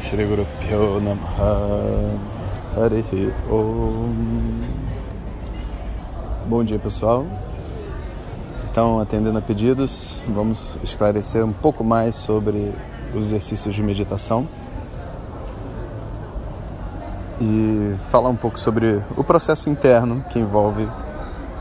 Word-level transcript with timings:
Shri 0.00 0.26
Pyo 0.60 1.00
Namaha. 1.00 2.32
Harihi 2.76 3.32
Om. 3.50 4.62
Bom 6.46 6.64
dia 6.64 6.78
pessoal. 6.78 7.26
Então, 8.70 8.98
atendendo 8.98 9.38
a 9.38 9.42
pedidos, 9.42 10.22
vamos 10.28 10.78
esclarecer 10.82 11.44
um 11.44 11.52
pouco 11.52 11.84
mais 11.84 12.14
sobre 12.14 12.72
os 13.14 13.26
exercícios 13.26 13.74
de 13.74 13.82
meditação 13.82 14.48
e 17.40 17.94
falar 18.10 18.30
um 18.30 18.36
pouco 18.36 18.58
sobre 18.58 19.02
o 19.16 19.22
processo 19.22 19.68
interno 19.68 20.24
que 20.30 20.38
envolve 20.38 20.88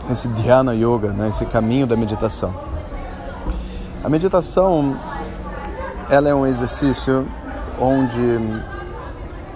esse 0.09 0.27
dhyana 0.29 0.73
yoga, 0.73 1.11
né, 1.11 1.29
esse 1.29 1.45
caminho 1.45 1.85
da 1.85 1.97
meditação. 1.97 2.53
A 4.03 4.09
meditação 4.09 4.95
ela 6.09 6.29
é 6.29 6.35
um 6.35 6.45
exercício 6.45 7.27
onde 7.79 8.19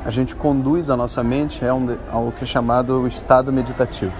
a 0.06 0.10
gente 0.10 0.36
conduz 0.36 0.90
a 0.90 0.96
nossa 0.96 1.24
mente 1.24 1.62
ao 2.12 2.32
que 2.32 2.44
é 2.44 2.48
chamado 2.48 3.02
o 3.02 3.08
estado 3.08 3.52
meditativo. 3.52 4.14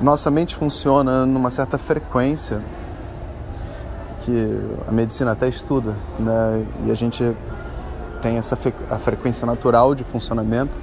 Nossa 0.00 0.30
mente 0.30 0.54
funciona 0.54 1.24
numa 1.26 1.50
certa 1.50 1.78
frequência 1.78 2.60
que 4.20 4.60
a 4.88 4.92
medicina 4.92 5.32
até 5.32 5.48
estuda, 5.48 5.94
né? 6.18 6.66
E 6.86 6.90
a 6.90 6.94
gente 6.94 7.36
tem 8.22 8.36
essa 8.36 8.58
a 8.90 8.98
frequência 8.98 9.46
natural 9.46 9.94
de 9.94 10.04
funcionamento. 10.04 10.80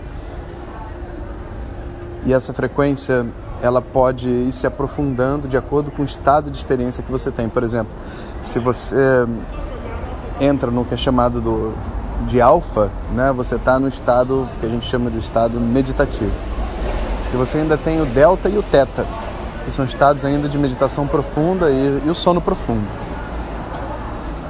E 2.25 2.33
essa 2.33 2.53
frequência 2.53 3.25
ela 3.61 3.81
pode 3.81 4.27
ir 4.27 4.51
se 4.51 4.65
aprofundando 4.65 5.47
de 5.47 5.55
acordo 5.55 5.91
com 5.91 6.01
o 6.01 6.05
estado 6.05 6.49
de 6.49 6.57
experiência 6.57 7.03
que 7.03 7.11
você 7.11 7.31
tem. 7.31 7.47
Por 7.47 7.63
exemplo, 7.63 7.93
se 8.39 8.59
você 8.59 9.25
entra 10.41 10.71
no 10.71 10.83
que 10.83 10.95
é 10.95 10.97
chamado 10.97 11.39
do, 11.39 11.71
de 12.25 12.41
alfa, 12.41 12.89
né, 13.13 13.31
você 13.31 13.55
está 13.55 13.79
no 13.79 13.87
estado 13.87 14.49
que 14.59 14.65
a 14.65 14.69
gente 14.69 14.87
chama 14.87 15.11
de 15.11 15.19
estado 15.19 15.59
meditativo. 15.59 16.33
E 17.31 17.37
você 17.37 17.59
ainda 17.59 17.77
tem 17.77 18.01
o 18.01 18.05
delta 18.05 18.49
e 18.49 18.57
o 18.57 18.63
teta, 18.63 19.05
que 19.63 19.69
são 19.69 19.85
estados 19.85 20.25
ainda 20.25 20.49
de 20.49 20.57
meditação 20.57 21.05
profunda 21.05 21.69
e, 21.69 22.01
e 22.05 22.09
o 22.09 22.15
sono 22.15 22.41
profundo. 22.41 22.87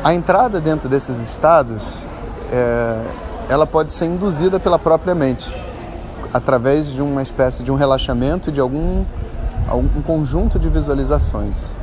A 0.02 0.14
entrada 0.14 0.62
dentro 0.62 0.88
desses 0.88 1.20
estados 1.20 1.94
é, 2.52 3.04
ela 3.50 3.68
pode 3.68 3.92
ser 3.92 4.06
induzida 4.06 4.62
pela 4.62 4.80
própria 4.80 5.14
mente, 5.14 5.54
através 6.34 6.92
de 6.92 7.02
uma 7.02 7.22
espécie 7.22 7.62
de 7.64 7.72
um 7.72 7.76
relaxamento 7.76 8.50
e 8.50 8.54
de 8.54 8.62
algum, 8.62 9.04
algum 9.68 10.02
conjunto 10.02 10.58
de 10.58 10.70
visualizações. 10.70 11.76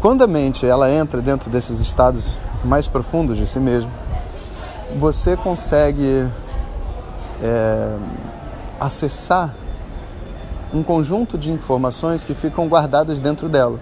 Quando 0.00 0.22
a 0.22 0.26
mente 0.26 0.66
ela 0.66 0.90
entra 0.90 1.20
dentro 1.20 1.50
desses 1.50 1.80
estados 1.80 2.38
mais 2.64 2.88
profundos 2.88 3.36
de 3.36 3.46
si 3.46 3.58
mesmo, 3.58 3.90
você 4.98 5.36
consegue 5.36 6.28
é, 7.42 7.96
acessar 8.78 9.54
um 10.72 10.82
conjunto 10.82 11.36
de 11.36 11.50
informações 11.50 12.24
que 12.24 12.34
ficam 12.34 12.68
guardadas 12.68 13.20
dentro 13.20 13.48
dela. 13.48 13.78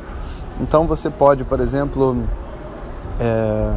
Então 0.60 0.86
você 0.86 1.08
pode, 1.08 1.44
por 1.44 1.60
exemplo, 1.60 2.24
é, 3.19 3.74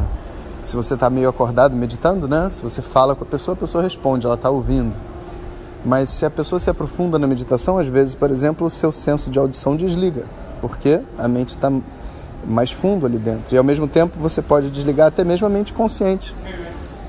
se 0.62 0.74
você 0.76 0.94
está 0.94 1.08
meio 1.08 1.28
acordado 1.28 1.76
meditando, 1.76 2.26
né? 2.26 2.48
Se 2.50 2.62
você 2.62 2.82
fala 2.82 3.14
com 3.14 3.24
a 3.24 3.26
pessoa, 3.26 3.54
a 3.54 3.58
pessoa 3.58 3.82
responde, 3.82 4.26
ela 4.26 4.34
está 4.34 4.50
ouvindo. 4.50 4.96
Mas 5.84 6.08
se 6.08 6.24
a 6.24 6.30
pessoa 6.30 6.58
se 6.58 6.70
aprofunda 6.70 7.18
na 7.18 7.26
meditação, 7.26 7.78
às 7.78 7.86
vezes, 7.86 8.14
por 8.14 8.30
exemplo, 8.30 8.66
o 8.66 8.70
seu 8.70 8.90
senso 8.90 9.30
de 9.30 9.38
audição 9.38 9.76
desliga, 9.76 10.24
porque 10.60 11.02
a 11.18 11.28
mente 11.28 11.50
está 11.50 11.70
mais 12.46 12.70
fundo 12.70 13.06
ali 13.06 13.18
dentro. 13.18 13.54
E 13.54 13.58
ao 13.58 13.64
mesmo 13.64 13.86
tempo 13.86 14.18
você 14.18 14.42
pode 14.42 14.70
desligar 14.70 15.08
até 15.08 15.24
mesmo 15.24 15.46
a 15.46 15.50
mente 15.50 15.72
consciente. 15.72 16.34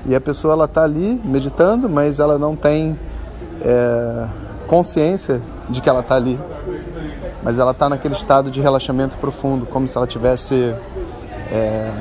E 0.06 0.14
a 0.14 0.20
pessoa 0.20 0.54
ela 0.54 0.66
está 0.66 0.84
ali 0.84 1.20
meditando, 1.24 1.88
mas 1.88 2.20
ela 2.20 2.38
não 2.38 2.54
tem 2.54 2.96
é, 3.60 4.28
consciência 4.66 5.42
de 5.68 5.80
que 5.80 5.88
ela 5.88 6.00
está 6.00 6.14
ali. 6.14 6.38
Mas 7.42 7.58
ela 7.58 7.72
está 7.72 7.88
naquele 7.88 8.14
estado 8.14 8.50
de 8.50 8.60
relaxamento 8.60 9.18
profundo, 9.18 9.66
como 9.66 9.86
se 9.86 9.96
ela 9.96 10.06
tivesse 10.06 10.74
é, 11.50 11.92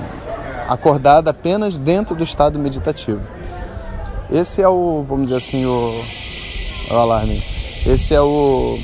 acordada 0.68 1.32
apenas 1.32 1.78
dentro 1.78 2.16
do 2.16 2.24
estado 2.24 2.58
meditativo. 2.60 3.22
Esse 4.32 4.62
é 4.62 4.68
o, 4.68 5.04
vamos 5.08 5.26
dizer 5.26 5.38
assim, 5.38 5.66
o, 5.66 6.04
o 6.90 6.94
alarme. 6.94 7.44
Esse 7.86 8.14
é 8.16 8.22
o, 8.22 8.78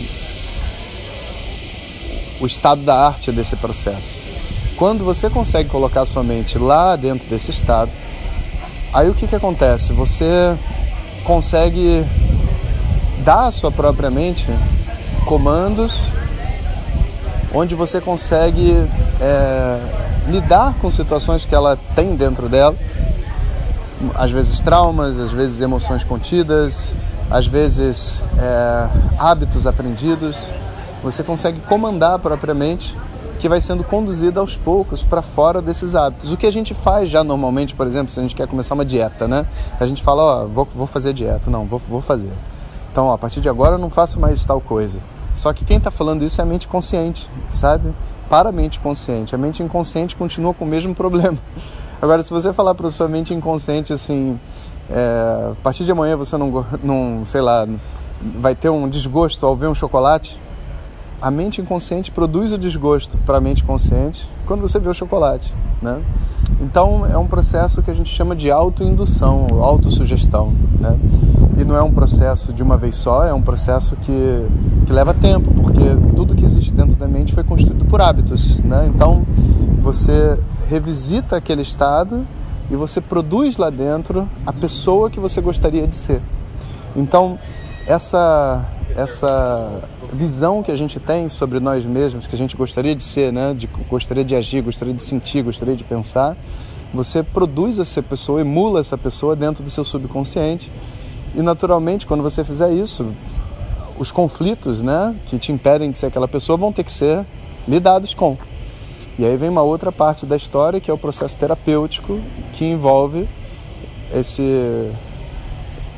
o 2.39 2.45
estado 2.45 2.83
da 2.83 3.07
arte 3.07 3.31
desse 3.31 3.55
processo. 3.55 4.30
Quando 4.81 5.05
você 5.05 5.29
consegue 5.29 5.69
colocar 5.69 6.07
sua 6.07 6.23
mente 6.23 6.57
lá 6.57 6.95
dentro 6.95 7.29
desse 7.29 7.51
estado, 7.51 7.91
aí 8.91 9.07
o 9.11 9.13
que, 9.13 9.27
que 9.27 9.35
acontece? 9.35 9.93
Você 9.93 10.57
consegue 11.23 12.03
dar 13.23 13.45
à 13.45 13.51
sua 13.51 13.71
própria 13.71 14.09
mente 14.09 14.47
comandos 15.27 16.07
onde 17.53 17.75
você 17.75 18.01
consegue 18.01 18.73
é, 19.19 19.79
lidar 20.27 20.73
com 20.79 20.89
situações 20.89 21.45
que 21.45 21.53
ela 21.53 21.77
tem 21.95 22.15
dentro 22.15 22.49
dela, 22.49 22.75
às 24.15 24.31
vezes 24.31 24.61
traumas, 24.61 25.19
às 25.19 25.31
vezes 25.31 25.61
emoções 25.61 26.03
contidas, 26.03 26.95
às 27.29 27.45
vezes 27.45 28.23
é, 28.35 28.89
hábitos 29.19 29.67
aprendidos. 29.67 30.39
Você 31.03 31.21
consegue 31.21 31.59
comandar 31.59 32.17
propriamente 32.17 32.97
que 33.41 33.49
vai 33.49 33.59
sendo 33.59 33.83
conduzida 33.83 34.39
aos 34.39 34.55
poucos 34.55 35.01
para 35.01 35.23
fora 35.23 35.63
desses 35.63 35.95
hábitos. 35.95 36.31
O 36.31 36.37
que 36.37 36.45
a 36.45 36.51
gente 36.51 36.75
faz 36.75 37.09
já 37.09 37.23
normalmente, 37.23 37.75
por 37.75 37.87
exemplo, 37.87 38.13
se 38.13 38.19
a 38.19 38.23
gente 38.23 38.35
quer 38.35 38.47
começar 38.47 38.75
uma 38.75 38.85
dieta, 38.85 39.27
né? 39.27 39.47
A 39.79 39.87
gente 39.87 40.03
fala, 40.03 40.21
ó, 40.21 40.47
vou, 40.47 40.67
vou 40.75 40.85
fazer 40.85 41.11
dieta. 41.11 41.49
Não, 41.49 41.65
vou, 41.65 41.79
vou 41.79 42.01
fazer. 42.01 42.31
Então, 42.91 43.07
ó, 43.07 43.13
a 43.13 43.17
partir 43.17 43.41
de 43.41 43.49
agora 43.49 43.75
eu 43.75 43.79
não 43.79 43.89
faço 43.89 44.19
mais 44.19 44.45
tal 44.45 44.61
coisa. 44.61 44.99
Só 45.33 45.51
que 45.53 45.65
quem 45.65 45.77
está 45.77 45.89
falando 45.89 46.23
isso 46.23 46.39
é 46.39 46.43
a 46.43 46.45
mente 46.45 46.67
consciente, 46.67 47.31
sabe? 47.49 47.95
Para 48.29 48.49
a 48.49 48.51
mente 48.51 48.79
consciente. 48.79 49.33
A 49.33 49.37
mente 49.39 49.63
inconsciente 49.63 50.15
continua 50.15 50.53
com 50.53 50.63
o 50.63 50.67
mesmo 50.67 50.93
problema. 50.95 51.37
Agora, 52.01 52.21
se 52.21 52.31
você 52.31 52.53
falar 52.53 52.75
para 52.75 52.91
sua 52.91 53.07
mente 53.07 53.33
inconsciente 53.33 53.91
assim, 53.91 54.39
é, 54.87 55.51
a 55.51 55.55
partir 55.63 55.83
de 55.83 55.91
amanhã 55.91 56.15
você 56.15 56.37
não, 56.37 56.65
não, 56.83 57.25
sei 57.25 57.41
lá, 57.41 57.67
vai 58.39 58.53
ter 58.53 58.69
um 58.69 58.87
desgosto 58.87 59.45
ao 59.45 59.55
ver 59.55 59.67
um 59.67 59.75
chocolate, 59.75 60.39
a 61.21 61.29
mente 61.29 61.61
inconsciente 61.61 62.11
produz 62.11 62.51
o 62.51 62.57
desgosto 62.57 63.17
para 63.25 63.37
a 63.37 63.41
mente 63.41 63.63
consciente 63.63 64.27
quando 64.47 64.61
você 64.61 64.79
vê 64.79 64.89
o 64.89 64.93
chocolate, 64.93 65.53
né? 65.81 66.01
Então 66.59 67.05
é 67.05 67.17
um 67.17 67.27
processo 67.27 67.81
que 67.83 67.91
a 67.91 67.93
gente 67.93 68.09
chama 68.09 68.35
de 68.35 68.49
autoindução, 68.49 69.47
autossugestão, 69.61 70.53
né? 70.79 70.97
E 71.57 71.63
não 71.63 71.75
é 71.75 71.81
um 71.81 71.91
processo 71.91 72.51
de 72.51 72.63
uma 72.63 72.75
vez 72.75 72.95
só, 72.95 73.23
é 73.23 73.33
um 73.33 73.41
processo 73.41 73.95
que, 73.97 74.47
que 74.85 74.91
leva 74.91 75.13
tempo, 75.13 75.53
porque 75.53 75.83
tudo 76.15 76.35
que 76.35 76.43
existe 76.43 76.73
dentro 76.73 76.95
da 76.95 77.07
mente 77.07 77.33
foi 77.33 77.43
construído 77.43 77.85
por 77.85 78.01
hábitos, 78.01 78.59
né? 78.59 78.89
Então 78.93 79.23
você 79.81 80.39
revisita 80.67 81.35
aquele 81.35 81.61
estado 81.61 82.25
e 82.69 82.75
você 82.75 82.99
produz 82.99 83.57
lá 83.57 83.69
dentro 83.69 84.27
a 84.45 84.51
pessoa 84.51 85.09
que 85.09 85.19
você 85.19 85.39
gostaria 85.39 85.87
de 85.87 85.95
ser. 85.95 86.21
Então 86.95 87.37
essa 87.85 88.65
essa 88.95 89.81
visão 90.11 90.61
que 90.61 90.71
a 90.71 90.75
gente 90.75 90.99
tem 90.99 91.27
sobre 91.27 91.59
nós 91.59 91.85
mesmos, 91.85 92.27
que 92.27 92.35
a 92.35 92.37
gente 92.37 92.55
gostaria 92.55 92.95
de 92.95 93.03
ser, 93.03 93.31
né? 93.31 93.53
De, 93.53 93.67
gostaria 93.89 94.23
de 94.23 94.35
agir, 94.35 94.61
gostaria 94.61 94.93
de 94.93 95.01
sentir, 95.01 95.41
gostaria 95.41 95.75
de 95.75 95.83
pensar, 95.83 96.37
você 96.93 97.23
produz 97.23 97.79
essa 97.79 98.03
pessoa, 98.03 98.41
emula 98.41 98.79
essa 98.79 98.97
pessoa 98.97 99.35
dentro 99.35 99.63
do 99.63 99.69
seu 99.69 99.83
subconsciente. 99.83 100.71
E 101.33 101.41
naturalmente, 101.41 102.05
quando 102.05 102.21
você 102.21 102.43
fizer 102.43 102.73
isso, 102.73 103.13
os 103.97 104.11
conflitos, 104.11 104.81
né, 104.81 105.15
que 105.25 105.39
te 105.39 105.51
impedem 105.51 105.89
de 105.89 105.97
ser 105.97 106.07
aquela 106.07 106.27
pessoa 106.27 106.57
vão 106.57 106.73
ter 106.73 106.83
que 106.83 106.91
ser 106.91 107.25
lidados 107.67 108.13
com. 108.13 108.37
E 109.17 109.25
aí 109.25 109.37
vem 109.37 109.49
uma 109.49 109.61
outra 109.61 109.91
parte 109.91 110.25
da 110.25 110.35
história, 110.35 110.81
que 110.81 110.91
é 110.91 110.93
o 110.93 110.97
processo 110.97 111.37
terapêutico, 111.39 112.19
que 112.53 112.65
envolve 112.65 113.29
esse 114.13 114.91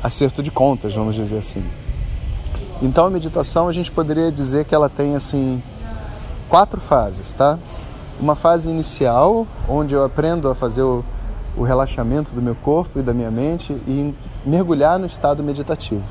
acerto 0.02 0.42
de 0.42 0.50
contas, 0.50 0.94
vamos 0.94 1.14
dizer 1.14 1.38
assim. 1.38 1.64
Então 2.84 3.06
a 3.06 3.10
meditação 3.10 3.66
a 3.66 3.72
gente 3.72 3.90
poderia 3.90 4.30
dizer 4.30 4.64
que 4.66 4.74
ela 4.74 4.88
tem 4.88 5.16
assim 5.16 5.62
quatro 6.48 6.80
fases, 6.80 7.32
tá? 7.32 7.58
uma 8.20 8.34
fase 8.34 8.70
inicial 8.70 9.46
onde 9.68 9.94
eu 9.94 10.04
aprendo 10.04 10.48
a 10.48 10.54
fazer 10.54 10.82
o, 10.82 11.04
o 11.56 11.62
relaxamento 11.62 12.32
do 12.32 12.42
meu 12.42 12.54
corpo 12.54 12.98
e 12.98 13.02
da 13.02 13.12
minha 13.12 13.30
mente 13.30 13.72
e 13.72 14.14
mergulhar 14.44 14.98
no 14.98 15.06
estado 15.06 15.42
meditativo. 15.42 16.04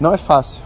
Não 0.00 0.12
é 0.12 0.16
fácil. 0.16 0.62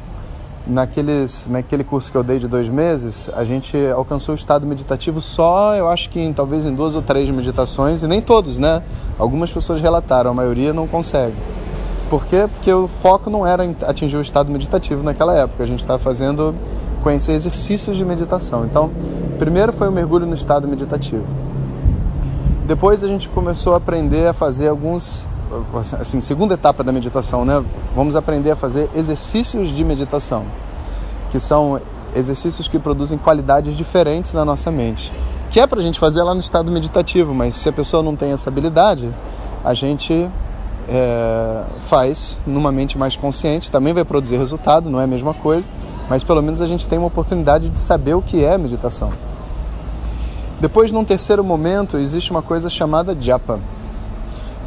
Naqueles, 0.65 1.49
naquele 1.49 1.83
curso 1.83 2.13
que 2.13 2.17
eu 2.17 2.23
dei 2.23 2.39
de 2.39 2.47
dois 2.47 2.69
meses, 2.69 3.29
a 3.35 3.43
gente 3.43 3.77
alcançou 3.89 4.33
o 4.33 4.39
estado 4.39 4.65
meditativo 4.65 5.21
só, 5.21 5.75
eu 5.75 5.89
acho 5.89 6.09
que 6.09 6.21
em, 6.21 6.33
talvez 6.33 6.65
em 6.65 6.73
duas 6.73 6.95
ou 6.95 7.03
três 7.03 7.29
meditações, 7.29 8.05
e 8.05 8.07
nem 8.07 8.21
todos, 8.21 8.59
né? 8.59 8.81
Algumas 9.19 9.53
pessoas 9.53 9.81
relataram, 9.81 10.31
a 10.31 10.35
maioria 10.35 10.73
não 10.73 10.87
consegue. 10.87 11.37
Por 12.13 12.27
quê? 12.27 12.47
Porque 12.47 12.71
o 12.71 12.87
foco 12.87 13.31
não 13.31 13.47
era 13.47 13.65
atingir 13.87 14.19
o 14.19 14.21
estado 14.21 14.53
meditativo 14.53 15.03
naquela 15.03 15.35
época, 15.35 15.65
a 15.65 15.67
gente 15.67 15.81
estava 15.81 15.99
fazendo 15.99 16.55
conhecer 17.03 17.33
exercícios 17.33 17.97
de 17.97 18.05
meditação. 18.05 18.67
Então, 18.67 18.91
primeiro 19.39 19.73
foi 19.73 19.89
o 19.89 19.91
mergulho 19.91 20.27
no 20.27 20.35
estado 20.35 20.69
meditativo. 20.69 21.25
Depois 22.67 23.03
a 23.03 23.09
gente 23.09 23.31
começou 23.31 23.73
a 23.73 23.79
aprender 23.79 24.27
a 24.27 24.35
fazer 24.35 24.69
alguns 24.69 25.27
assim, 26.01 26.21
segunda 26.21 26.53
etapa 26.53 26.85
da 26.85 26.93
meditação, 26.93 27.47
né? 27.47 27.65
Vamos 27.97 28.15
aprender 28.15 28.51
a 28.51 28.57
fazer 28.57 28.91
exercícios 28.95 29.71
de 29.71 29.83
meditação, 29.83 30.45
que 31.31 31.41
são 31.41 31.81
exercícios 32.15 32.69
que 32.69 32.79
produzem 32.79 33.17
qualidades 33.17 33.75
diferentes 33.75 34.35
na 34.35 34.45
nossa 34.45 34.71
mente. 34.71 35.11
Que 35.51 35.61
é 35.61 35.67
para 35.67 35.81
a 35.81 35.83
gente 35.83 35.99
fazer 35.99 36.23
lá 36.23 36.35
no 36.35 36.41
estado 36.41 36.71
meditativo, 36.71 37.33
mas 37.33 37.55
se 37.55 37.71
a 37.71 37.73
pessoa 37.73 38.03
não 38.03 38.15
tem 38.15 38.33
essa 38.33 38.51
habilidade, 38.51 39.11
a 39.65 39.73
gente 39.73 40.31
é, 40.89 41.65
faz 41.81 42.39
numa 42.47 42.73
mente 42.73 42.99
mais 42.99 43.17
consciente, 43.17 43.71
também 43.71 43.93
vai 43.93 44.05
produzir 44.05 44.37
resultado, 44.37 44.91
não 44.91 45.01
é 45.01 45.05
a 45.05 45.07
mesma 45.07 45.35
coisa, 45.35 45.71
mas 46.09 46.25
pelo 46.25 46.43
menos 46.43 46.61
a 46.61 46.67
gente 46.67 46.89
tem 46.89 46.99
uma 46.99 47.09
oportunidade 47.09 47.71
de 47.71 47.81
saber 47.81 48.15
o 48.15 48.23
que 48.23 48.45
é 48.45 48.57
meditação. 48.59 49.13
Depois, 50.61 50.93
num 50.93 51.05
terceiro 51.05 51.43
momento, 51.43 51.97
existe 51.97 52.31
uma 52.31 52.43
coisa 52.43 52.71
chamada 52.71 53.17
japa, 53.21 53.59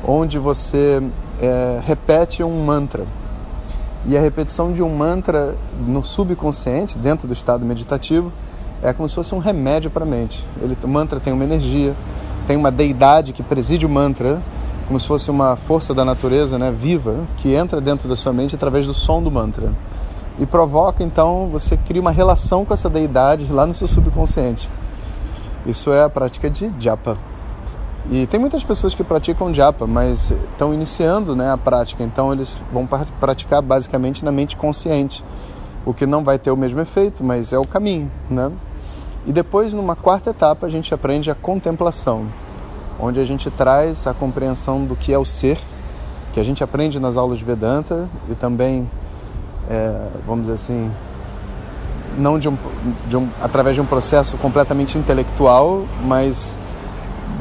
onde 0.06 0.38
você 0.38 1.02
é, 1.42 1.80
repete 1.84 2.44
um 2.44 2.66
mantra. 2.66 3.06
E 4.06 4.16
a 4.16 4.22
repetição 4.22 4.72
de 4.72 4.84
um 4.84 4.96
mantra 4.96 5.56
no 5.88 6.04
subconsciente, 6.04 6.98
dentro 6.98 7.28
do 7.28 7.34
estado 7.34 7.66
meditativo, 7.66 8.32
é 8.84 8.94
como 8.94 9.08
se 9.08 9.16
fosse 9.16 9.34
um 9.34 9.40
remédio 9.40 9.90
para 9.90 10.04
a 10.04 10.08
mente. 10.08 10.46
Ele, 10.62 10.78
o 10.84 10.88
mantra 10.88 11.20
tem 11.20 11.34
uma 11.34 11.44
energia, 11.44 11.96
tem 12.46 12.56
uma 12.58 12.72
deidade 12.72 13.34
que 13.34 13.42
preside 13.42 13.86
o 13.86 13.90
mantra, 13.90 14.44
como 14.88 15.00
se 15.00 15.08
fosse 15.08 15.32
uma 15.32 15.56
força 15.56 15.94
da 15.94 16.06
natureza 16.06 16.60
né, 16.60 16.72
viva, 16.72 17.26
que 17.38 17.54
entra 17.54 17.82
dentro 17.82 18.08
da 18.08 18.16
sua 18.16 18.32
mente 18.32 18.56
através 18.56 18.86
do 18.86 18.94
som 18.94 19.22
do 19.22 19.32
mantra. 19.32 19.74
E 20.38 20.46
provoca, 20.46 21.04
então, 21.04 21.50
você 21.52 21.76
cria 21.76 22.02
uma 22.02 22.12
relação 22.12 22.66
com 22.66 22.74
essa 22.74 22.90
deidade 22.90 23.52
lá 23.52 23.66
no 23.66 23.74
seu 23.74 23.88
subconsciente. 23.88 24.70
Isso 25.66 25.92
é 25.92 26.04
a 26.04 26.10
prática 26.10 26.50
de 26.50 26.72
japa. 26.78 27.16
E 28.12 28.28
tem 28.28 28.40
muitas 28.40 28.64
pessoas 28.64 28.94
que 28.94 29.04
praticam 29.04 29.52
japa, 29.52 29.88
mas 29.88 30.30
estão 30.30 30.72
iniciando 30.72 31.36
né, 31.36 31.52
a 31.52 31.58
prática, 31.58 32.04
então 32.04 32.32
eles 32.32 32.62
vão 32.72 32.88
praticar 33.20 33.64
basicamente 33.64 34.24
na 34.24 34.32
mente 34.32 34.56
consciente, 34.56 35.26
o 35.84 35.94
que 35.94 36.06
não 36.06 36.24
vai 36.24 36.38
ter 36.38 36.52
o 36.52 36.58
mesmo 36.58 36.80
efeito, 36.80 37.24
mas 37.24 37.52
é 37.52 37.58
o 37.58 37.66
caminho. 37.66 38.12
Né? 38.30 38.52
E 39.26 39.34
depois, 39.34 39.74
numa 39.74 39.96
quarta 39.96 40.30
etapa, 40.30 40.68
a 40.68 40.70
gente 40.70 40.94
aprende 40.94 41.32
a 41.32 41.36
contemplação, 41.36 42.28
onde 43.00 43.20
a 43.20 43.26
gente 43.26 43.50
traz 43.50 44.08
a 44.08 44.14
compreensão 44.14 44.86
do 44.86 44.96
que 44.96 45.14
é 45.14 45.18
o 45.18 45.26
ser, 45.26 45.58
que 46.34 46.40
a 46.40 46.44
gente 46.44 46.64
aprende 46.64 47.00
nas 47.00 47.18
aulas 47.18 47.40
de 47.40 47.46
Vedanta 47.46 48.10
e 48.30 48.36
também, 48.36 48.90
é, 49.70 50.10
vamos 50.26 50.44
dizer 50.44 50.56
assim, 50.56 50.92
não 52.18 52.40
de 52.40 52.48
um, 52.48 52.58
de 53.08 53.18
um, 53.18 53.30
através 53.42 53.76
de 53.76 53.82
um 53.82 53.86
processo 53.86 54.38
completamente 54.38 54.98
intelectual, 54.98 55.86
mas 56.04 56.58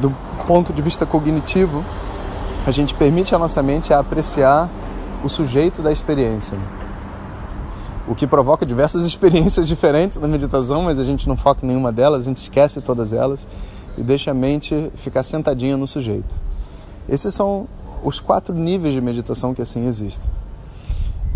do 0.01 0.13
ponto 0.47 0.73
de 0.73 0.81
vista 0.81 1.05
cognitivo, 1.05 1.83
a 2.65 2.71
gente 2.71 2.93
permite 2.93 3.33
à 3.33 3.39
nossa 3.39 3.61
mente 3.63 3.93
apreciar 3.93 4.69
o 5.23 5.29
sujeito 5.29 5.81
da 5.81 5.91
experiência. 5.91 6.57
O 8.07 8.13
que 8.13 8.27
provoca 8.27 8.65
diversas 8.65 9.03
experiências 9.07 9.67
diferentes 9.67 10.17
na 10.19 10.27
meditação, 10.27 10.83
mas 10.83 10.99
a 10.99 11.03
gente 11.03 11.27
não 11.27 11.37
foca 11.37 11.65
em 11.65 11.67
nenhuma 11.67 11.91
delas, 11.91 12.21
a 12.21 12.25
gente 12.25 12.37
esquece 12.37 12.81
todas 12.81 13.13
elas 13.13 13.47
e 13.97 14.03
deixa 14.03 14.31
a 14.31 14.33
mente 14.33 14.91
ficar 14.95 15.23
sentadinha 15.23 15.77
no 15.77 15.87
sujeito. 15.87 16.35
Esses 17.07 17.33
são 17.33 17.67
os 18.03 18.19
quatro 18.19 18.53
níveis 18.53 18.93
de 18.93 19.01
meditação 19.01 19.53
que 19.53 19.61
assim 19.61 19.87
existem. 19.87 20.29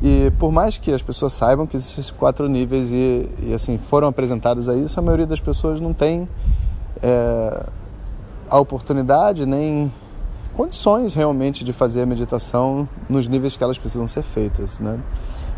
E 0.01 0.31
por 0.39 0.51
mais 0.51 0.77
que 0.77 0.93
as 0.93 1.01
pessoas 1.01 1.33
saibam 1.33 1.67
que 1.67 1.75
existem 1.75 1.99
esses 2.01 2.11
quatro 2.11 2.47
níveis 2.47 2.91
e, 2.91 3.29
e 3.41 3.53
assim 3.53 3.77
foram 3.77 4.07
apresentados 4.07 4.69
a 4.69 4.75
isso, 4.75 4.99
a 4.99 5.03
maioria 5.03 5.27
das 5.27 5.39
pessoas 5.39 5.81
não 5.81 5.93
tem 5.93 6.27
é, 7.01 7.65
a 8.49 8.59
oportunidade 8.59 9.45
nem 9.45 9.91
condições 10.53 11.13
realmente 11.13 11.63
de 11.63 11.73
fazer 11.73 12.03
a 12.03 12.05
meditação 12.05 12.87
nos 13.09 13.27
níveis 13.27 13.57
que 13.57 13.63
elas 13.63 13.77
precisam 13.77 14.07
ser 14.07 14.23
feitas, 14.23 14.79
né? 14.79 14.99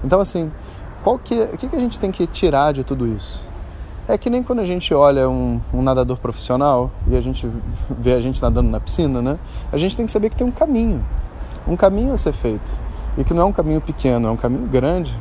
Então 0.04 0.20
assim, 0.20 0.52
qual 1.04 1.20
que, 1.20 1.36
o 1.36 1.58
que, 1.58 1.68
que 1.68 1.76
a 1.76 1.80
gente 1.80 2.00
tem 2.00 2.12
que 2.12 2.26
tirar 2.26 2.72
de 2.72 2.84
tudo 2.84 3.08
isso? 3.08 3.44
É 4.12 4.18
que 4.18 4.30
nem 4.30 4.44
quando 4.44 4.60
a 4.60 4.66
gente 4.66 4.94
olha 4.94 5.30
um, 5.30 5.62
um, 5.74 5.82
nadador 5.82 6.18
profissional 6.18 6.92
e 7.08 7.16
a 7.16 7.22
gente 7.22 7.50
vê 7.90 8.12
a 8.12 8.20
gente 8.20 8.42
nadando 8.42 8.70
na 8.70 8.80
piscina, 8.80 9.22
né? 9.22 9.40
A 9.72 9.78
gente 9.78 9.96
tem 9.96 10.06
que 10.06 10.12
saber 10.12 10.30
que 10.30 10.36
tem 10.36 10.46
um 10.46 10.52
caminho, 10.52 11.02
um 11.66 11.78
caminho 11.78 12.12
a 12.12 12.18
ser 12.18 12.34
feito 12.34 12.78
e 13.18 13.24
que 13.24 13.34
não 13.34 13.44
é 13.44 13.46
um 13.46 13.54
caminho 13.54 13.80
pequeno, 13.80 14.28
é 14.28 14.32
um 14.32 14.36
caminho 14.36 14.68
grande 14.68 15.18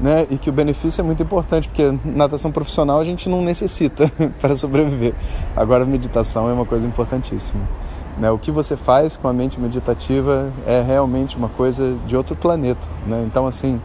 né? 0.00 0.26
E 0.28 0.36
que 0.36 0.50
o 0.50 0.52
benefício 0.52 1.00
é 1.00 1.04
muito 1.04 1.22
importante, 1.22 1.68
porque 1.68 1.96
natação 2.04 2.50
profissional 2.50 2.98
a 2.98 3.04
gente 3.04 3.28
não 3.28 3.40
necessita 3.42 4.10
para 4.40 4.56
sobreviver. 4.56 5.14
Agora, 5.54 5.84
meditação 5.84 6.50
é 6.50 6.52
uma 6.52 6.66
coisa 6.66 6.88
importantíssima. 6.88 7.62
Né? 8.18 8.28
O 8.28 8.38
que 8.38 8.50
você 8.50 8.76
faz 8.76 9.16
com 9.16 9.28
a 9.28 9.32
mente 9.32 9.60
meditativa 9.60 10.52
é 10.66 10.82
realmente 10.82 11.36
uma 11.36 11.48
coisa 11.48 11.96
de 12.06 12.16
outro 12.16 12.34
planeta. 12.34 12.86
Né? 13.06 13.22
Então, 13.24 13.46
assim, 13.46 13.80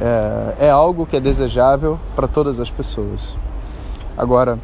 é, 0.00 0.68
é 0.68 0.70
algo 0.70 1.04
que 1.04 1.16
é 1.16 1.20
desejável 1.20 2.00
para 2.16 2.26
todas 2.26 2.58
as 2.58 2.70
pessoas. 2.70 3.36
Agora, 4.16 4.58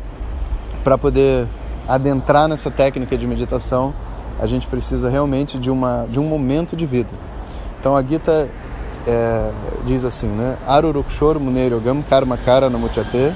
para 0.85 0.97
poder 0.99 1.49
adentrar 1.87 2.49
nessa 2.49 2.71
técnica 2.71 3.17
de 3.17 3.27
meditação, 3.27 3.95
a 4.39 4.47
gente 4.47 4.67
precisa 4.67 5.09
realmente 5.09 5.59
de, 5.59 5.71
uma, 5.71 6.07
de 6.11 6.21
um 6.21 6.25
momento 6.25 6.77
de 6.77 6.87
vida. 6.87 7.11
Então, 7.81 7.97
a 7.97 8.03
Gita 8.03 8.49
é, 9.07 9.51
diz 9.85 10.05
assim, 10.05 10.29
né? 10.29 10.57
Arurukshor 10.67 11.41
Munerogam 11.41 12.03
Karmakara 12.03 12.69
Namuchate 12.69 13.33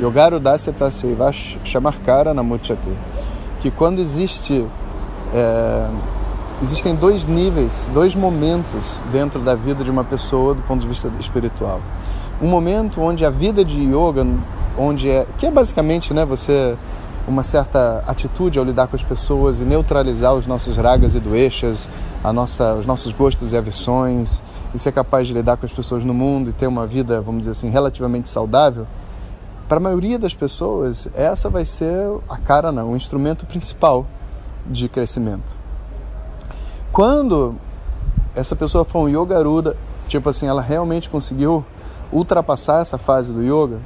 Yogaru 0.00 0.40
Dasyata 0.40 0.90
Seivash 0.90 1.58
Shamarkara 1.64 2.34
Namuchate 2.34 2.92
que 3.64 3.70
quando 3.70 3.98
existe 3.98 4.66
é, 5.32 5.88
existem 6.60 6.94
dois 6.94 7.26
níveis, 7.26 7.90
dois 7.94 8.14
momentos 8.14 9.00
dentro 9.10 9.40
da 9.40 9.54
vida 9.54 9.82
de 9.82 9.90
uma 9.90 10.04
pessoa 10.04 10.54
do 10.54 10.62
ponto 10.62 10.82
de 10.82 10.88
vista 10.88 11.10
espiritual. 11.18 11.80
Um 12.42 12.46
momento 12.46 13.00
onde 13.00 13.24
a 13.24 13.30
vida 13.30 13.64
de 13.64 13.80
yoga, 13.80 14.26
onde 14.78 15.10
é 15.10 15.26
que 15.38 15.46
é 15.46 15.50
basicamente, 15.50 16.12
né, 16.12 16.24
você 16.24 16.76
uma 17.26 17.42
certa 17.42 18.04
atitude 18.06 18.58
ao 18.58 18.64
lidar 18.64 18.86
com 18.86 18.96
as 18.96 19.02
pessoas 19.02 19.58
e 19.60 19.64
neutralizar 19.64 20.34
os 20.34 20.46
nossos 20.46 20.76
ragas 20.76 21.14
e 21.14 21.20
doeixas, 21.20 21.88
a 22.22 22.32
nossa, 22.32 22.74
os 22.74 22.84
nossos 22.84 23.12
gostos 23.12 23.52
e 23.52 23.56
aversões, 23.56 24.42
e 24.74 24.78
ser 24.78 24.92
capaz 24.92 25.26
de 25.26 25.32
lidar 25.32 25.56
com 25.56 25.64
as 25.64 25.72
pessoas 25.72 26.04
no 26.04 26.12
mundo 26.12 26.50
e 26.50 26.52
ter 26.52 26.66
uma 26.66 26.86
vida, 26.86 27.22
vamos 27.22 27.40
dizer 27.40 27.52
assim, 27.52 27.70
relativamente 27.70 28.28
saudável, 28.28 28.86
para 29.66 29.78
a 29.78 29.80
maioria 29.80 30.18
das 30.18 30.34
pessoas, 30.34 31.08
essa 31.14 31.48
vai 31.48 31.64
ser 31.64 31.96
a 32.28 32.36
cara, 32.36 32.70
não, 32.70 32.92
o 32.92 32.96
instrumento 32.96 33.46
principal 33.46 34.06
de 34.66 34.88
crescimento. 34.88 35.58
Quando 36.92 37.56
essa 38.34 38.54
pessoa 38.54 38.84
for 38.84 39.00
um 39.00 39.08
yogaruda, 39.08 39.76
tipo 40.06 40.28
assim, 40.28 40.46
ela 40.46 40.60
realmente 40.60 41.08
conseguiu 41.08 41.64
ultrapassar 42.12 42.82
essa 42.82 42.98
fase 42.98 43.32
do 43.32 43.42
yoga, 43.42 43.80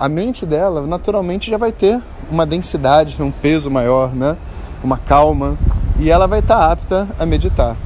a 0.00 0.08
mente 0.08 0.46
dela 0.46 0.86
naturalmente 0.86 1.50
já 1.50 1.58
vai 1.58 1.70
ter 1.70 2.00
uma 2.30 2.46
densidade, 2.46 3.22
um 3.22 3.30
peso 3.30 3.70
maior, 3.70 4.14
né? 4.14 4.34
uma 4.82 4.96
calma, 4.96 5.58
e 5.98 6.10
ela 6.10 6.26
vai 6.26 6.38
estar 6.38 6.56
tá 6.56 6.72
apta 6.72 7.08
a 7.18 7.26
meditar. 7.26 7.76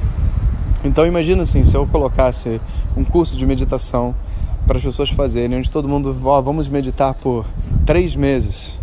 Então 0.85 1.05
imagina 1.05 1.43
assim, 1.43 1.61
se 1.61 1.75
eu 1.75 1.85
colocasse 1.85 2.61
um 2.95 3.03
curso 3.03 3.35
de 3.35 3.45
meditação 3.45 4.15
para 4.65 4.77
as 4.77 4.83
pessoas 4.83 5.09
fazerem, 5.09 5.57
onde 5.57 5.69
todo 5.69 5.89
mundo, 5.89 6.15
ó, 6.23 6.41
vamos 6.41 6.69
meditar 6.69 7.13
por 7.15 7.45
três 7.85 8.15
meses, 8.15 8.79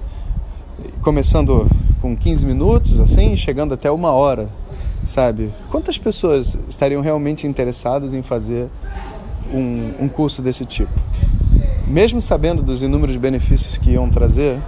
começando 1.00 1.70
com 2.02 2.14
15 2.14 2.44
minutos, 2.44 3.00
assim, 3.00 3.34
chegando 3.34 3.72
até 3.72 3.90
uma 3.90 4.10
hora, 4.10 4.46
sabe? 5.06 5.50
Quantas 5.70 5.96
pessoas 5.96 6.58
estariam 6.68 7.00
realmente 7.00 7.46
interessadas 7.46 8.12
em 8.12 8.20
fazer 8.20 8.68
um, 9.50 10.04
um 10.04 10.08
curso 10.08 10.42
desse 10.42 10.66
tipo? 10.66 10.92
Mesmo 11.92 12.22
sabendo 12.22 12.62
dos 12.62 12.80
inúmeros 12.80 13.18
benefícios 13.18 13.76
que 13.76 13.90
iam 13.90 14.08
trazer, 14.08 14.58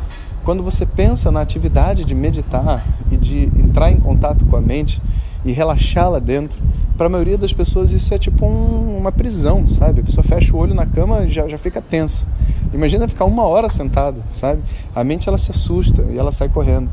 quando 0.44 0.62
você 0.62 0.84
pensa 0.84 1.32
na 1.32 1.40
atividade 1.40 2.04
de 2.04 2.14
meditar 2.14 2.84
e 3.10 3.16
de 3.16 3.44
entrar 3.58 3.90
em 3.90 3.98
contato 3.98 4.44
com 4.44 4.54
a 4.56 4.60
mente 4.60 5.00
e 5.42 5.50
relaxá-la 5.50 6.18
dentro, 6.18 6.58
para 6.98 7.06
a 7.06 7.08
maioria 7.08 7.38
das 7.38 7.50
pessoas 7.50 7.92
isso 7.92 8.12
é 8.12 8.18
tipo 8.18 8.44
um, 8.44 8.98
uma 8.98 9.10
prisão, 9.10 9.66
sabe? 9.66 10.02
A 10.02 10.04
pessoa 10.04 10.22
fecha 10.22 10.54
o 10.54 10.58
olho 10.58 10.74
na 10.74 10.84
cama 10.84 11.24
e 11.24 11.30
já, 11.30 11.48
já 11.48 11.56
fica 11.56 11.80
tensa. 11.80 12.26
Imagina 12.74 13.08
ficar 13.08 13.24
uma 13.24 13.44
hora 13.44 13.70
sentada, 13.70 14.20
sabe? 14.28 14.60
A 14.94 15.02
mente 15.02 15.26
ela 15.26 15.38
se 15.38 15.50
assusta 15.50 16.04
e 16.12 16.18
ela 16.18 16.30
sai 16.30 16.50
correndo. 16.50 16.90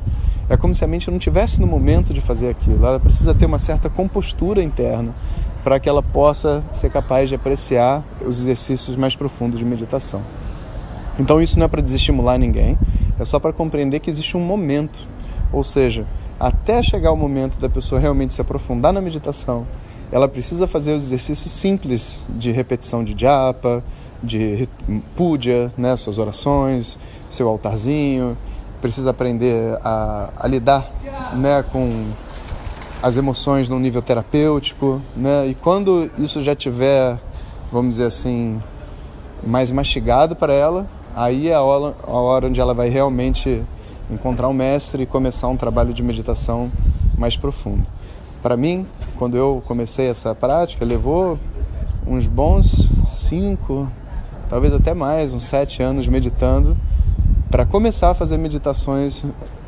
É 0.50 0.56
como 0.56 0.74
se 0.74 0.84
a 0.86 0.88
mente 0.88 1.12
não 1.12 1.20
tivesse 1.20 1.60
no 1.60 1.68
momento 1.68 2.14
de 2.14 2.22
fazer 2.22 2.48
aquilo. 2.50 2.86
Ela 2.86 3.02
precisa 3.02 3.34
ter 3.34 3.48
uma 3.48 3.60
certa 3.60 3.90
compostura 3.90 4.64
interna 4.64 5.14
para 5.64 5.80
que 5.80 5.88
ela 5.88 6.02
possa 6.02 6.64
ser 6.72 6.92
capaz 6.92 7.30
de 7.30 7.36
apreciar 7.36 8.04
os 8.26 8.42
exercícios 8.42 8.96
mais 8.96 9.16
profundos 9.16 9.60
de 9.60 9.66
meditação. 9.66 10.22
Então 11.20 11.42
isso 11.42 11.60
não 11.60 11.66
é 11.66 11.68
para 11.68 11.82
desestimular 11.82 12.40
ninguém, 12.40 12.78
é 13.20 13.26
só 13.26 13.40
para 13.40 13.54
compreender 13.54 14.00
que 14.00 14.10
existe 14.10 14.36
um 14.36 14.40
momento, 14.40 15.08
ou 15.52 15.64
seja, 15.64 16.06
até 16.40 16.82
chegar 16.82 17.12
o 17.12 17.18
momento 17.18 17.60
da 17.60 17.70
pessoa 17.70 18.02
realmente 18.02 18.34
se 18.34 18.42
aprofundar 18.42 18.92
na 18.92 19.02
meditação, 19.02 19.68
ela 20.12 20.28
precisa 20.28 20.68
fazer 20.68 20.94
os 20.94 21.04
exercícios 21.04 21.52
simples 21.52 22.22
de 22.28 22.52
repetição 22.52 23.04
de 23.04 23.16
japa, 23.18 23.84
de 24.22 24.68
puja, 25.16 25.72
né, 25.78 25.96
suas 25.96 26.18
orações, 26.18 26.98
seu 27.30 27.48
altarzinho, 27.48 28.38
precisa 28.82 29.12
aprender 29.12 29.78
a, 29.84 30.30
a 30.36 30.48
lidar 30.48 30.90
né, 31.34 31.64
com 31.72 32.06
as 33.02 33.18
emoções 33.18 33.68
no 33.68 33.80
nível 33.80 34.02
terapêutico, 34.02 35.02
né? 35.16 35.48
E 35.48 35.56
quando 35.56 36.10
isso 36.20 36.42
já 36.42 36.56
tiver, 36.56 37.20
vamos 37.72 37.92
dizer 37.92 38.06
assim, 38.06 38.62
mais 39.46 39.72
mastigado 39.72 40.36
para 40.36 40.54
ela, 40.54 40.86
aí 41.16 41.50
é 41.50 41.54
a 41.54 41.62
hora, 41.62 41.96
a 42.06 42.12
hora 42.12 42.48
onde 42.48 42.60
ela 42.60 42.74
vai 42.74 42.90
realmente 42.90 43.64
encontrar 44.10 44.48
um 44.50 44.54
mestre 44.54 45.04
e 45.04 45.06
começar 45.06 45.48
um 45.48 45.58
trabalho 45.58 45.94
de 45.94 46.04
meditação 46.04 46.72
mais 47.18 47.36
profundo. 47.36 47.86
Para 48.44 48.56
mim, 48.56 48.86
quando 49.18 49.36
eu 49.36 49.64
comecei 49.66 50.08
essa 50.08 50.36
prática, 50.36 50.86
levou 50.86 51.40
uns 52.06 52.28
bons 52.28 52.90
cinco, 53.08 53.88
talvez 54.50 54.74
até 54.74 54.94
mais, 54.94 55.34
uns 55.34 55.44
sete 55.46 55.82
anos 55.82 56.08
meditando 56.08 56.78
para 57.50 57.66
começar 57.66 58.12
a 58.12 58.14
fazer 58.14 58.38
meditações 58.38 59.24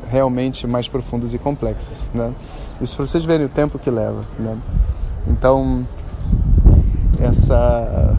realmente 0.08 0.66
mais 0.66 0.88
profundas 0.88 1.34
e 1.34 1.38
complexas, 1.38 2.10
né? 2.14 2.32
Isso 2.80 2.96
para 2.96 3.06
vocês 3.06 3.24
verem 3.24 3.46
o 3.46 3.48
tempo 3.48 3.78
que 3.78 3.90
leva, 3.90 4.22
né? 4.38 4.58
Então, 5.26 5.86
essa 7.20 8.18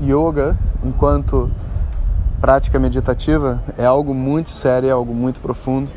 yoga, 0.00 0.56
enquanto 0.84 1.50
prática 2.40 2.78
meditativa, 2.78 3.62
é 3.76 3.84
algo 3.84 4.14
muito 4.14 4.50
sério, 4.50 4.88
é 4.88 4.92
algo 4.92 5.12
muito 5.12 5.40
profundo 5.40 5.90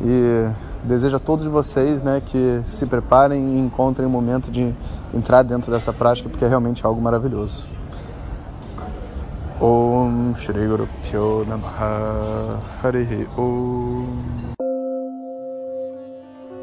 e 0.00 0.48
desejo 0.84 1.16
a 1.16 1.18
todos 1.18 1.46
vocês 1.46 2.02
né, 2.02 2.20
que 2.24 2.60
se 2.64 2.86
preparem 2.86 3.56
e 3.56 3.58
encontrem 3.58 4.06
o 4.06 4.08
um 4.08 4.12
momento 4.12 4.50
de 4.50 4.74
entrar 5.14 5.42
dentro 5.42 5.70
dessa 5.70 5.92
prática, 5.92 6.28
porque 6.28 6.44
é 6.44 6.48
realmente 6.48 6.84
algo 6.84 7.00
maravilhoso. 7.00 7.66
Om 9.60 10.34
Shri 10.34 10.66
Guru 10.66 10.86
Pyo 11.02 11.46
Namaha 11.46 12.58
Harihi 12.82 13.26
Om 13.38 14.55